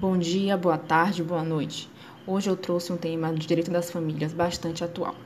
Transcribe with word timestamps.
Bom 0.00 0.16
dia, 0.16 0.56
boa 0.56 0.78
tarde, 0.78 1.24
boa 1.24 1.42
noite. 1.42 1.90
Hoje 2.24 2.48
eu 2.48 2.56
trouxe 2.56 2.92
um 2.92 2.96
tema 2.96 3.32
de 3.32 3.44
direito 3.48 3.68
das 3.68 3.90
famílias 3.90 4.32
bastante 4.32 4.84
atual. 4.84 5.16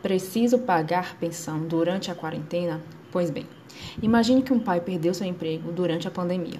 Preciso 0.00 0.60
pagar 0.60 1.18
pensão 1.18 1.68
durante 1.68 2.10
a 2.10 2.14
quarentena? 2.14 2.80
Pois 3.10 3.28
bem, 3.28 3.46
imagine 4.02 4.40
que 4.40 4.50
um 4.50 4.58
pai 4.58 4.80
perdeu 4.80 5.12
seu 5.12 5.26
emprego 5.26 5.70
durante 5.70 6.08
a 6.08 6.10
pandemia. 6.10 6.58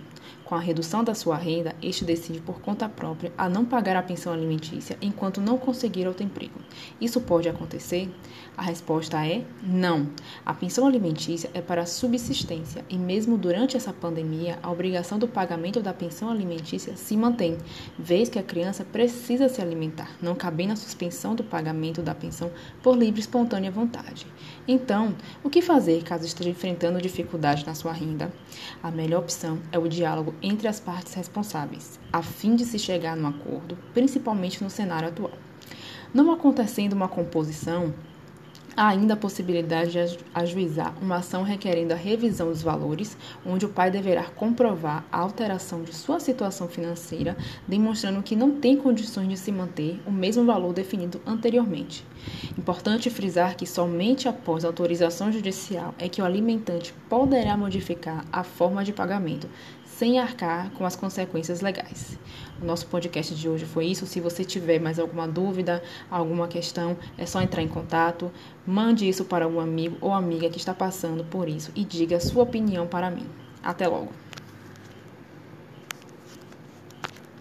Com 0.53 0.57
a 0.57 0.61
redução 0.61 1.03
da 1.03 1.15
sua 1.15 1.35
renda, 1.35 1.75
este 1.80 2.04
decide 2.04 2.39
por 2.39 2.61
conta 2.61 2.87
própria 2.87 3.32
a 3.39 3.48
não 3.48 3.64
pagar 3.64 3.96
a 3.96 4.02
pensão 4.02 4.34
alimentícia 4.34 4.98
enquanto 5.01 5.41
não 5.41 5.57
conseguir 5.57 6.07
outro 6.07 6.27
emprego. 6.27 6.61
Isso 7.01 7.23
pode 7.23 7.48
acontecer? 7.48 8.14
A 8.55 8.61
resposta 8.61 9.27
é 9.27 9.46
não. 9.62 10.11
A 10.45 10.52
pensão 10.52 10.87
alimentícia 10.87 11.51
é 11.55 11.62
para 11.62 11.87
subsistência 11.87 12.84
e 12.91 12.98
mesmo 12.98 13.38
durante 13.38 13.79
essa 13.79 13.95
pandemia, 13.95 14.59
a 14.62 14.70
obrigação 14.70 15.19
do 15.19 15.27
pagamento 15.27 15.80
da 15.80 15.95
pensão 15.95 16.30
alimentícia 16.30 16.95
se 16.96 17.16
mantém, 17.16 17.57
vez 17.98 18.29
que 18.29 18.39
a 18.39 18.43
criança 18.43 18.84
precisa 18.84 19.48
se 19.48 19.62
alimentar, 19.62 20.11
não 20.20 20.34
cabendo 20.34 20.75
a 20.75 20.77
suspensão 20.77 21.34
do 21.34 21.42
pagamento 21.42 22.03
da 22.03 22.14
pensão 22.14 22.50
por 22.83 22.95
livre 22.95 23.20
e 23.20 23.23
espontânea 23.23 23.70
vontade. 23.70 24.27
Então, 24.69 25.16
o 25.42 25.48
que 25.48 25.62
fazer 25.62 26.03
caso 26.03 26.27
esteja 26.27 26.50
enfrentando 26.50 27.00
dificuldade 27.00 27.64
na 27.64 27.75
sua 27.75 27.92
renda? 27.92 28.30
A 28.83 28.91
melhor 28.91 29.20
opção 29.20 29.59
é 29.73 29.78
o 29.78 29.89
diálogo 29.89 30.34
entre 30.42 30.69
as 30.69 30.80
partes 30.80 31.14
responsáveis, 31.14 31.98
a 32.12 32.23
fim 32.23 32.56
de 32.56 32.64
se 32.64 32.78
chegar 32.78 33.16
num 33.16 33.28
acordo, 33.28 33.78
principalmente 33.95 34.62
no 34.62 34.70
cenário 34.70 35.09
atual. 35.09 35.33
Não 36.12 36.33
acontecendo 36.33 36.92
uma 36.92 37.09
composição, 37.09 37.95
Há 38.74 38.88
ainda 38.88 39.12
a 39.12 39.19
possibilidade 39.19 39.91
de 39.91 40.19
ajuizar 40.34 40.95
uma 41.02 41.16
ação 41.16 41.42
requerendo 41.42 41.92
a 41.92 41.97
revisão 41.97 42.48
dos 42.48 42.62
valores, 42.62 43.19
onde 43.45 43.66
o 43.66 43.69
pai 43.69 43.91
deverá 43.91 44.24
comprovar 44.24 45.05
a 45.12 45.19
alteração 45.19 45.83
de 45.83 45.95
sua 45.95 46.19
situação 46.19 46.66
financeira, 46.69 47.36
demonstrando 47.69 48.22
que 48.22 48.34
não 48.34 48.52
tem 48.52 48.74
condições 48.78 49.28
de 49.28 49.36
se 49.36 49.52
manter 49.52 50.00
o 50.06 50.11
mesmo 50.11 50.47
valor 50.47 50.72
definido 50.72 51.20
anteriormente. 51.27 52.02
Importante 52.56 53.11
frisar 53.11 53.56
que 53.56 53.67
somente 53.67 54.27
após 54.27 54.64
autorização 54.64 55.30
judicial 55.30 55.95
é 55.98 56.08
que 56.08 56.22
o 56.22 56.24
alimentante 56.24 56.95
poderá 57.11 57.58
modificar 57.58 58.24
a 58.33 58.42
forma 58.42 58.83
de 58.83 58.92
pagamento, 58.92 59.50
sem 59.98 60.19
arcar 60.19 60.71
com 60.73 60.85
as 60.87 60.97
consequências 60.97 61.61
legais. 61.61 62.19
O 62.61 62.65
nosso 62.65 62.87
podcast 62.87 63.35
de 63.35 63.48
hoje 63.48 63.65
foi 63.67 63.87
isso. 63.87 64.07
Se 64.07 64.21
você 64.21 64.45
tiver 64.45 64.81
mais 64.81 64.98
alguma 64.98 65.29
dúvida, 65.29 65.83
alguma 66.11 66.48
questão, 66.48 66.97
é 67.19 67.27
só 67.27 67.41
entrar 67.43 67.62
em 67.62 67.69
contato, 67.69 68.31
mande 68.67 69.09
isso 69.09 69.25
para 69.25 69.47
um 69.47 69.61
amigo 69.61 69.97
ou 70.01 70.13
amiga 70.13 70.48
que 70.48 70.59
está 70.59 70.73
passando 70.73 71.25
por 71.25 71.48
isso 71.48 71.70
e 71.75 71.85
diga 71.85 72.20
sua 72.20 72.43
opinião 72.43 72.87
para 72.87 73.11
mim. 73.11 73.27
Até 73.63 73.87
logo! 73.87 74.22